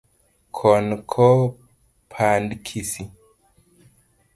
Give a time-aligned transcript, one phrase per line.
[0.57, 1.27] Kon ko
[2.11, 3.09] pand kisii